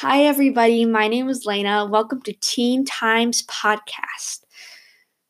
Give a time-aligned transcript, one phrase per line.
[0.00, 0.84] Hi, everybody.
[0.84, 1.84] My name is Lena.
[1.84, 4.44] Welcome to Teen Times Podcast.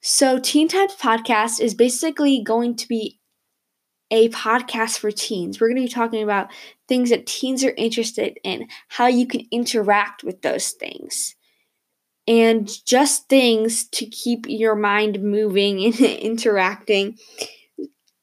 [0.00, 3.20] So, Teen Times Podcast is basically going to be
[4.10, 5.60] a podcast for teens.
[5.60, 6.50] We're going to be talking about
[6.88, 11.36] things that teens are interested in, how you can interact with those things,
[12.26, 17.18] and just things to keep your mind moving and interacting.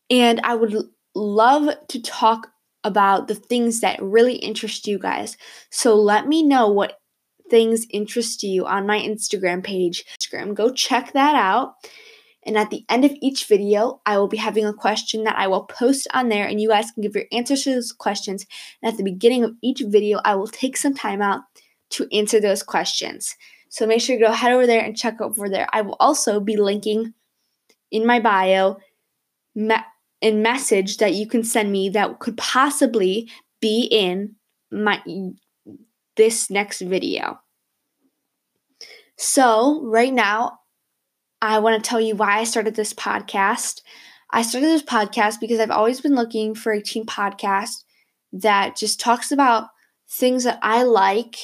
[0.10, 2.51] And I would love to talk
[2.84, 5.38] about the things that really interest you guys.
[5.70, 7.00] So let me know what
[7.50, 10.06] things interest you on my Instagram page.
[10.20, 11.76] Instagram, go check that out.
[12.44, 15.48] And at the end of each video, I will be having a question that I
[15.48, 18.48] will post on there, and you guys can give your answers to those questions.
[18.82, 21.42] And at the beginning of each video, I will take some time out
[21.92, 23.36] to answer those questions.
[23.70, 25.68] So make sure to go head over there and check over there.
[25.72, 27.14] I will also be linking
[27.92, 28.78] in my bio
[30.22, 34.36] and message that you can send me that could possibly be in
[34.72, 35.02] my
[36.16, 37.40] this next video.
[39.18, 40.60] So, right now
[41.42, 43.82] I want to tell you why I started this podcast.
[44.30, 47.84] I started this podcast because I've always been looking for a teen podcast
[48.32, 49.70] that just talks about
[50.10, 51.36] things that I like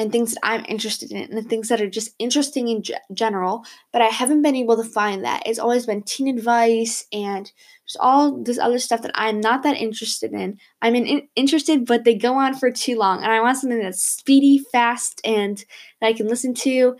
[0.00, 2.94] and things that I'm interested in, and the things that are just interesting in g-
[3.12, 3.64] general.
[3.92, 5.42] But I haven't been able to find that.
[5.44, 7.52] It's always been teen advice and
[7.86, 10.58] just all this other stuff that I'm not that interested in.
[10.80, 14.02] I'm in, interested, but they go on for too long, and I want something that's
[14.02, 15.62] speedy, fast, and
[16.00, 16.96] that I can listen to,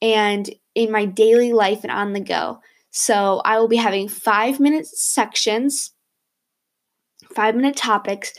[0.00, 2.60] and in my daily life and on the go.
[2.90, 5.90] So I will be having five minute sections,
[7.34, 8.32] five minute topics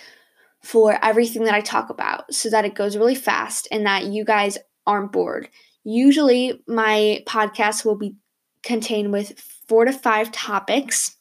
[0.62, 4.26] for everything that I talk about so that it goes really fast and that you
[4.26, 5.50] guys aren't bored.
[5.84, 8.16] Usually, my podcast will be
[8.64, 11.16] contained with four to five topics.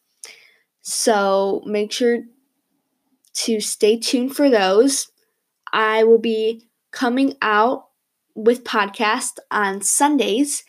[0.83, 2.21] So make sure
[3.35, 5.11] to stay tuned for those.
[5.73, 7.89] I will be coming out
[8.35, 10.65] with podcast on Sundays,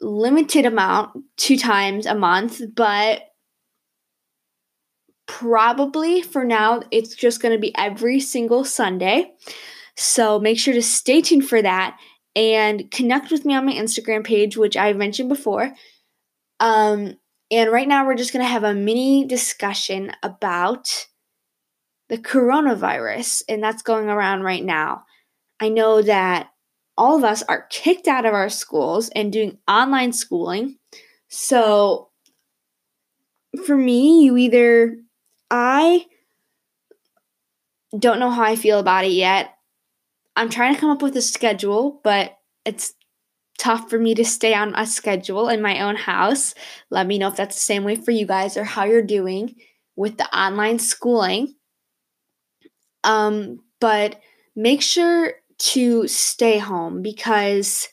[0.00, 3.22] limited amount, two times a month, but
[5.30, 9.30] probably for now it's just going to be every single Sunday.
[9.96, 11.98] So make sure to stay tuned for that
[12.34, 15.72] and connect with me on my Instagram page, which I've mentioned before.
[16.58, 17.16] Um,
[17.50, 21.06] and right now we're just going to have a mini discussion about
[22.08, 25.04] the coronavirus, and that's going around right now.
[25.60, 26.48] I know that
[26.98, 30.76] all of us are kicked out of our schools and doing online schooling.
[31.28, 32.10] So
[33.64, 34.96] for me, you either
[35.50, 36.06] I
[37.98, 39.54] don't know how I feel about it yet.
[40.36, 42.94] I'm trying to come up with a schedule, but it's
[43.58, 46.54] tough for me to stay on a schedule in my own house.
[46.90, 49.56] Let me know if that's the same way for you guys or how you're doing
[49.96, 51.54] with the online schooling.
[53.04, 54.20] Um, but
[54.54, 57.88] make sure to stay home because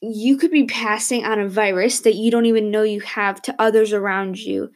[0.00, 3.54] you could be passing on a virus that you don't even know you have to
[3.58, 4.70] others around you.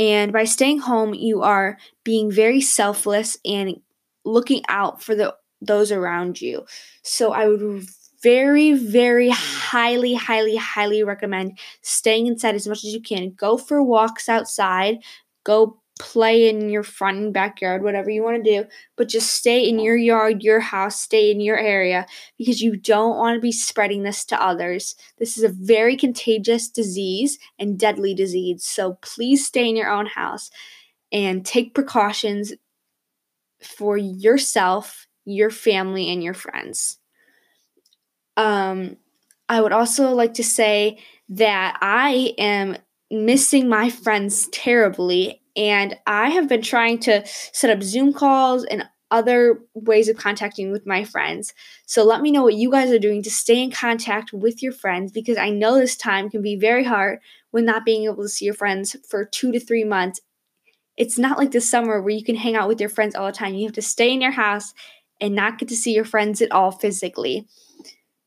[0.00, 3.82] And by staying home, you are being very selfless and
[4.24, 6.64] looking out for the those around you.
[7.02, 7.86] So I would
[8.22, 13.32] very, very highly, highly, highly recommend staying inside as much as you can.
[13.32, 14.98] Go for walks outside.
[15.44, 18.66] Go play in your front and backyard, whatever you want to do,
[18.96, 22.06] but just stay in your yard, your house, stay in your area
[22.38, 24.96] because you don't want to be spreading this to others.
[25.18, 28.64] This is a very contagious disease and deadly disease.
[28.64, 30.50] So please stay in your own house
[31.12, 32.54] and take precautions
[33.60, 36.98] for yourself, your family, and your friends.
[38.38, 38.96] Um,
[39.50, 42.78] I would also like to say that I am
[43.10, 48.88] missing my friends terribly and I have been trying to set up Zoom calls and
[49.10, 51.52] other ways of contacting with my friends.
[51.84, 54.72] So let me know what you guys are doing to stay in contact with your
[54.72, 57.18] friends because I know this time can be very hard
[57.50, 60.20] when not being able to see your friends for two to three months.
[60.96, 63.32] It's not like the summer where you can hang out with your friends all the
[63.32, 63.54] time.
[63.54, 64.72] You have to stay in your house
[65.20, 67.46] and not get to see your friends at all physically.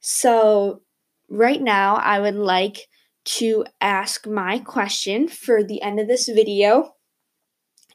[0.02, 0.81] So,
[1.30, 2.90] right now, I would like
[3.25, 6.93] to ask my question for the end of this video.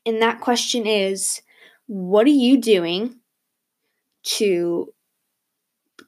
[0.07, 1.41] And that question is
[1.87, 3.17] what are you doing
[4.23, 4.93] to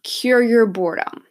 [0.03, 1.25] cure your boredom?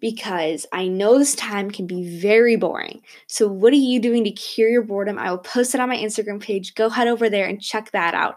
[0.00, 3.02] Because I know this time can be very boring.
[3.26, 5.18] So, what are you doing to cure your boredom?
[5.18, 6.74] I will post it on my Instagram page.
[6.74, 8.36] Go head over there and check that out.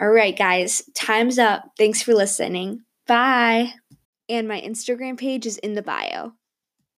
[0.00, 1.64] All right, guys, time's up.
[1.76, 2.82] Thanks for listening.
[3.06, 3.72] Bye.
[4.28, 6.34] And my Instagram page is in the bio.